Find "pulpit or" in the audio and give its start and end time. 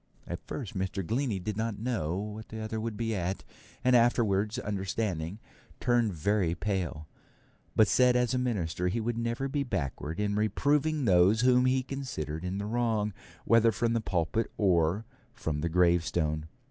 14.01-15.05